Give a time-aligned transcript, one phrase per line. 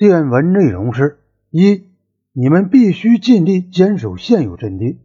[0.00, 1.18] 电文内容是：
[1.50, 1.84] 一，
[2.32, 4.98] 你们必须尽力坚守现有阵地。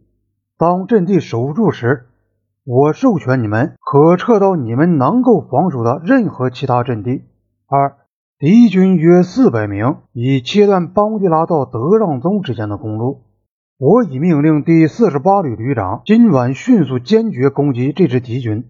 [0.56, 2.06] 当阵地守不住时，
[2.64, 7.24] 我授权你们可撤到你们能够防守的任何其他阵地。
[7.66, 7.96] 二，
[8.38, 13.24] 敌军约四百名，已切断邦迪拉到德让宗之间的公路。
[13.76, 18.64] 我已命令第四十八旅旅长今晚迅速坚决攻击这支敌军，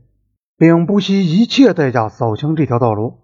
[0.58, 3.18] 并不惜一切代价扫清这条道路。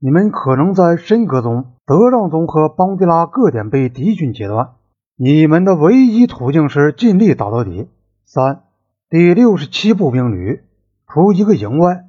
[0.00, 4.74] 你们可能在申格宗、德让宗和邦迪拉各点被敌军截断，
[5.16, 7.88] 你们的唯一途径是尽力打到底。
[8.24, 8.62] 三，
[9.10, 10.60] 第六十七步兵旅
[11.08, 12.04] 除一个营外，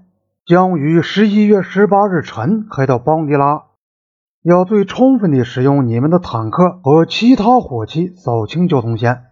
[0.45, 3.63] 将于十一月十八日晨开到邦迪拉，
[4.43, 9.23] 要最充分地使用你们的坦克和其他火器扫清交通线。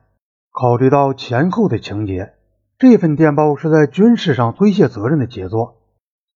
[0.51, 2.33] 考虑到前后的情节，
[2.79, 5.75] 这份电报是在军事上推卸责任的杰作，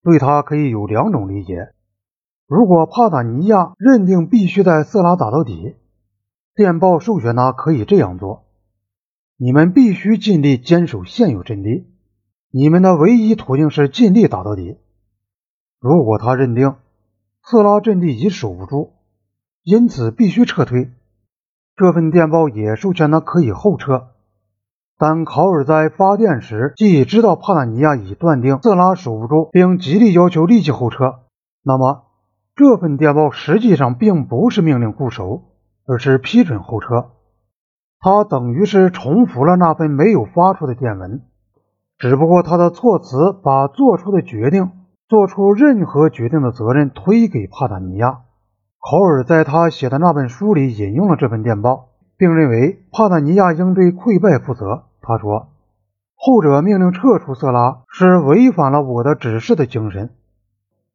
[0.04, 1.70] 对他可以有两种理解。
[2.54, 5.78] 如果帕塔尼亚认定必须在色拉打到底，
[6.54, 8.44] 电报授权他可以这样做。
[9.38, 11.86] 你们必须尽力坚守现有阵地，
[12.52, 14.76] 你们的唯一途径是尽力打到底。
[15.80, 16.76] 如果他认定
[17.42, 18.92] 色拉阵地已守不住，
[19.64, 20.92] 因此必须撤退，
[21.78, 24.10] 这份电报也授权他可以后撤。
[24.98, 31.20] 但考尔在发电时既知道帕塔尼亚已断定色拉守不住，并极力要求立即后撤，
[31.64, 32.11] 那么。
[32.56, 35.44] 这份电报实际上并不是命令固守，
[35.88, 37.12] 而是批准后撤。
[38.00, 41.22] 他等于是重复了那份没有发出的电文，
[41.98, 44.72] 只不过他的措辞把做出的决定、
[45.08, 48.22] 做出任何决定的责任推给帕塔尼亚。
[48.80, 54.86] 考尔在他写的那本书里引用了这份电报，并认为帕塔尼亚应对溃败负责。
[55.02, 55.50] 他说
[56.18, 60.10] ：“后者命令撤出色拉是违反了我的指示的精神。”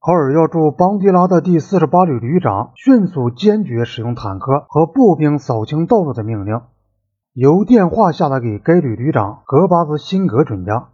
[0.06, 6.60] 考尔要驻邦迪拉的第四十八旅旅长迅速坚决使用坦克和步兵扫清道路的命令，
[7.32, 10.90] 由电话下达给该旅旅长格巴兹辛格准将。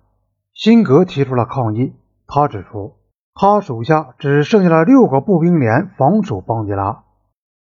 [0.55, 1.93] 辛格提出了抗议。
[2.27, 2.95] 他指出，
[3.35, 7.03] 他手下只剩下了六个步兵连防守邦迪拉，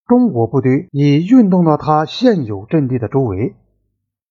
[0.06, 3.56] 中国部队已运动到他现有阵地的周围，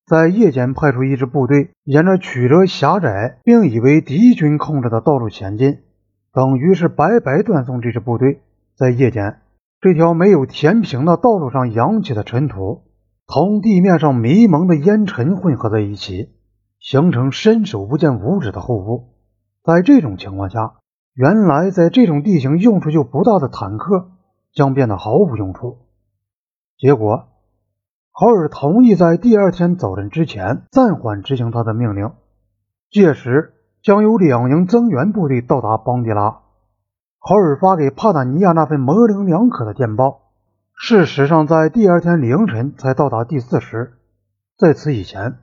[0.06, 5.78] 在夜间派出一支部队，沿着曲折狭窄并已为敌军控制的道路前进。
[6.32, 8.42] 等于是白白断送这支部队。
[8.76, 9.40] 在夜间，
[9.80, 12.82] 这条没有填平的道路上扬起的尘土，
[13.26, 16.30] 同地面上迷蒙的烟尘混合在一起，
[16.78, 19.14] 形成伸手不见五指的厚雾。
[19.62, 20.76] 在这种情况下，
[21.12, 24.12] 原来在这种地形用处就不大的坦克
[24.54, 25.78] 将变得毫无用处。
[26.78, 27.28] 结果，
[28.12, 32.12] 考尔同意在第二天早晨之前暂缓执行他的命令，
[32.90, 33.54] 届时。
[33.82, 36.40] 将有两营增援部队到达邦迪拉。
[37.18, 40.20] 考尔发给帕塔尼亚那份模棱两可的电报，
[40.74, 43.94] 事实上在第二天凌晨才到达第四师。
[44.56, 45.38] 在此以前，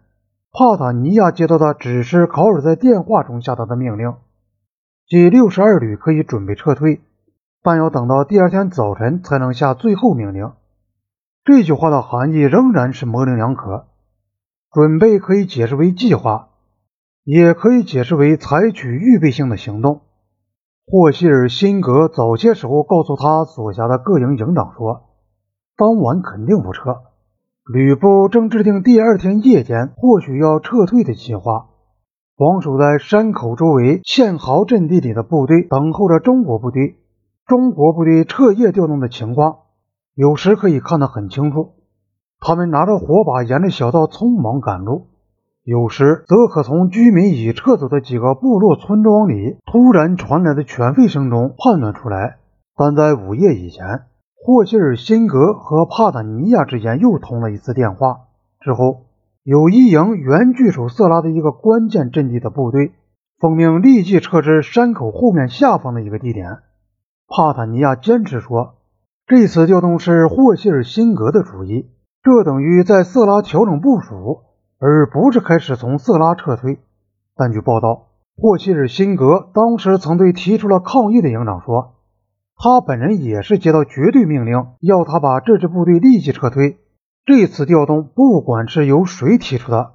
[0.51, 4.15] 帕塔尼亚接到的只是考尔在电话中下达的命令，
[5.07, 7.01] 即六十二旅可以准备撤退，
[7.61, 10.51] 但要等到第二天早晨才能下最后命令。
[11.43, 13.85] 这句话的含义仍然是模棱两可。
[14.73, 16.46] 准备可以解释为计划。
[17.29, 19.99] 也可以解释为采取预备性的行动。
[20.85, 25.09] 霍希尔辛格早些时候告诉他所辖的各营营长说，
[25.75, 27.01] 当晚肯定不撤。
[27.69, 31.65] 吕布正制定第二天夜间或许要撤退的计划。
[32.37, 36.95] 防守在山口周围堑壕阵地里的部队等候着中国部队。
[37.45, 39.57] 中国部队彻夜调动的情况，
[40.13, 41.73] 有时可以看得很清楚。
[42.39, 45.07] 他们拿着火把，沿着小道匆忙赶路。
[45.67, 52.37] 有时则可从居民已撤走的几个部落村庄里突然传来的犬吠声中判断出来。
[52.73, 58.27] 但在午夜以前，霍希尔辛格和帕塔尼亚之间又通了一次电话。
[58.61, 59.07] 之后，
[59.43, 62.93] 有一营原据守色拉的一个关键阵地的部队，
[63.37, 66.59] 奉命立即撤至山口后面下方的一个地点。
[67.27, 68.75] 帕塔尼亚坚持说，
[69.25, 71.89] 这次调动是霍希尔辛格的主意，
[72.23, 74.43] 这等于在色拉调整部署。
[74.79, 76.79] 而不是开始从色拉撤退。
[77.35, 81.95] 但据报道，霍希尔辛格当时曾对提出了抗议的营长说，
[82.55, 86.77] 他本人也是接到绝对命令，要他把这支部队立即撤退。
[87.25, 89.91] 这次调动不管是由谁提出的，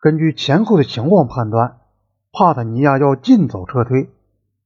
[0.00, 1.76] 根据前后的情况判断，
[2.32, 4.08] 帕塔尼亚要尽早撤退，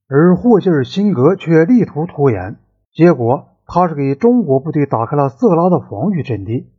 [0.08, 2.56] 而霍希尔辛格却力图拖延。
[2.92, 6.70] 结果，他是给中国部队打开了色拉的防御阵地。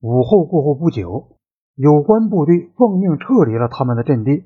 [0.00, 1.39] 午后过后不久。
[1.82, 4.44] 有关部队奉命撤离了他们的阵地。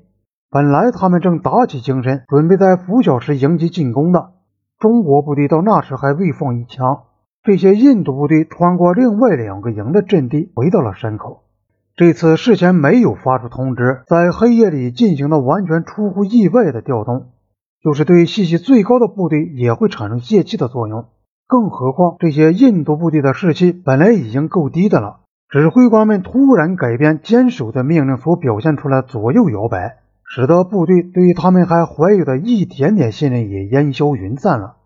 [0.49, 4.31] 本来他们正打起精神，准备在拂晓时迎击进攻的。
[4.79, 7.01] 中国部队到那时还未放一枪。
[7.43, 11.41] 这些印度部队穿过另外两个营的阵地，回到了山口。
[11.97, 17.31] 这次事前没有发出通知，在黑夜里进行的完全出乎意外的调动，
[17.83, 21.07] 就是对士气最高的部队也会产生泄气的作用。
[21.47, 25.19] 更何况这些印度部队的士气本来已经够低的了，
[25.49, 34.77] 指挥官们突然改变坚守的命令所表现出来左右摇摆，使得部队对他们还怀有的一点点信任也烟消云散了。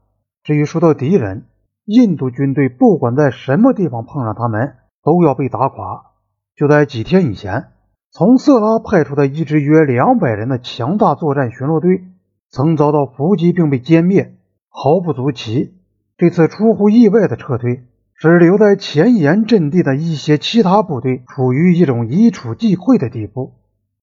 [0.44, 1.46] 至于说到敌人，
[1.86, 6.04] 印度军队不管在什么地方碰上他们，都要被打垮。
[6.56, 7.68] 就在几天以前，
[8.12, 12.04] 从色拉派出的一支约两百人的强大作战巡逻队，
[12.50, 14.36] 曾遭到伏击并被歼灭，
[14.68, 15.74] 毫不足奇。
[16.18, 17.86] 这次出乎意外的撤退，
[18.22, 23.54] 使留在前沿阵地的一些其他部队处于一种一触即溃的地步。